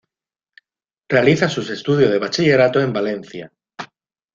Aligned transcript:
Realiza 1.07 1.47
sus 1.47 1.69
estudios 1.69 2.09
de 2.09 2.17
bachillerato 2.17 2.79
en 2.81 2.91
Valencia. 2.91 3.53